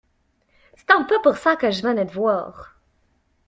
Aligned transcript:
C’est 0.77 0.89
un 0.89 1.03
peu 1.03 1.21
pour 1.21 1.37
ça 1.37 1.55
que 1.55 1.69
je 1.69 1.83
venais 1.83 2.07
te 2.07 2.13
voir. 2.13 2.73